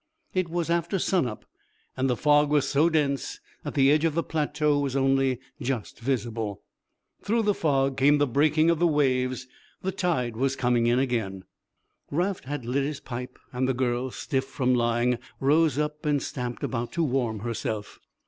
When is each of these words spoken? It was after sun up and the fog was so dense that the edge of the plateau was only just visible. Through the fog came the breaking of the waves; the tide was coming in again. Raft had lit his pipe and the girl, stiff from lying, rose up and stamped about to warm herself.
It 0.33 0.49
was 0.49 0.71
after 0.71 0.97
sun 0.97 1.27
up 1.27 1.45
and 1.95 2.09
the 2.09 2.15
fog 2.17 2.49
was 2.49 2.67
so 2.67 2.89
dense 2.89 3.39
that 3.63 3.75
the 3.75 3.91
edge 3.91 4.03
of 4.03 4.15
the 4.15 4.23
plateau 4.23 4.79
was 4.79 4.95
only 4.95 5.39
just 5.61 5.99
visible. 5.99 6.63
Through 7.21 7.43
the 7.43 7.53
fog 7.53 7.97
came 7.97 8.17
the 8.17 8.25
breaking 8.25 8.71
of 8.71 8.79
the 8.79 8.87
waves; 8.87 9.45
the 9.83 9.91
tide 9.91 10.35
was 10.35 10.55
coming 10.55 10.87
in 10.87 10.97
again. 10.97 11.43
Raft 12.09 12.45
had 12.45 12.65
lit 12.65 12.83
his 12.83 12.99
pipe 12.99 13.37
and 13.53 13.67
the 13.69 13.75
girl, 13.75 14.09
stiff 14.09 14.45
from 14.45 14.73
lying, 14.73 15.19
rose 15.39 15.77
up 15.77 16.03
and 16.03 16.19
stamped 16.19 16.63
about 16.63 16.91
to 16.93 17.03
warm 17.03 17.41
herself. 17.41 17.99